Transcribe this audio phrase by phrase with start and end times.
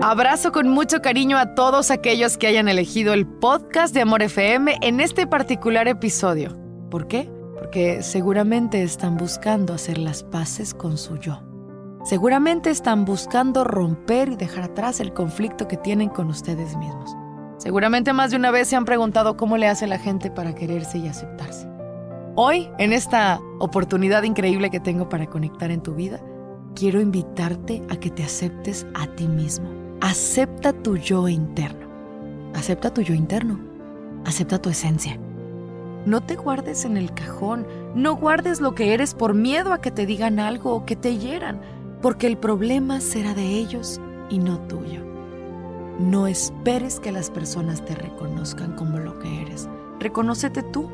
[0.00, 4.78] Abrazo con mucho cariño a todos aquellos que hayan elegido el podcast de Amor FM
[4.80, 6.56] en este particular episodio.
[6.88, 7.28] ¿Por qué?
[7.58, 11.42] Porque seguramente están buscando hacer las paces con su yo.
[12.04, 17.16] Seguramente están buscando romper y dejar atrás el conflicto que tienen con ustedes mismos.
[17.56, 20.98] Seguramente más de una vez se han preguntado cómo le hace la gente para quererse
[20.98, 21.68] y aceptarse.
[22.36, 26.20] Hoy, en esta oportunidad increíble que tengo para conectar en tu vida,
[26.76, 29.87] quiero invitarte a que te aceptes a ti mismo.
[30.00, 31.88] Acepta tu yo interno.
[32.54, 33.58] Acepta tu yo interno.
[34.24, 35.18] Acepta tu esencia.
[36.06, 37.66] No te guardes en el cajón.
[37.96, 41.18] No guardes lo que eres por miedo a que te digan algo o que te
[41.18, 41.60] hieran,
[42.00, 45.02] porque el problema será de ellos y no tuyo.
[45.98, 49.68] No esperes que las personas te reconozcan como lo que eres.
[49.98, 50.88] Reconócete tú.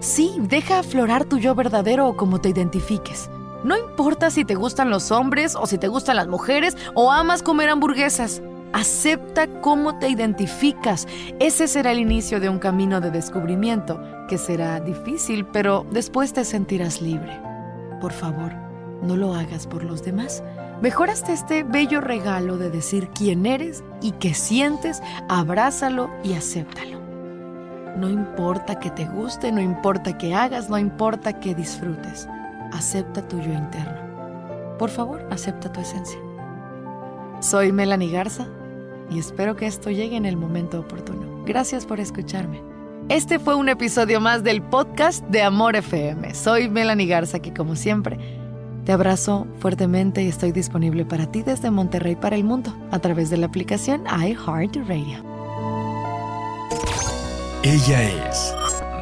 [0.00, 3.30] Sí, deja aflorar tu yo verdadero o como te identifiques.
[3.66, 7.42] No importa si te gustan los hombres o si te gustan las mujeres o amas
[7.42, 8.40] comer hamburguesas.
[8.72, 11.08] Acepta cómo te identificas.
[11.40, 16.44] Ese será el inicio de un camino de descubrimiento que será difícil, pero después te
[16.44, 17.40] sentirás libre.
[18.00, 18.52] Por favor,
[19.02, 20.44] no lo hagas por los demás.
[20.80, 27.00] Mejoraste este bello regalo de decir quién eres y qué sientes, abrázalo y acéptalo.
[27.96, 32.28] No importa que te guste, no importa que hagas, no importa que disfrutes
[32.72, 34.76] acepta tu yo interno.
[34.78, 36.18] Por favor, acepta tu esencia.
[37.40, 38.48] Soy Melanie Garza
[39.10, 41.44] y espero que esto llegue en el momento oportuno.
[41.44, 42.62] Gracias por escucharme.
[43.08, 46.34] Este fue un episodio más del podcast de Amor FM.
[46.34, 48.18] Soy Melanie Garza, que como siempre
[48.84, 53.30] te abrazo fuertemente y estoy disponible para ti desde Monterrey para el mundo a través
[53.30, 55.24] de la aplicación iHeartRadio.
[57.62, 58.54] Ella es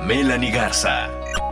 [0.06, 1.08] Melanie Garza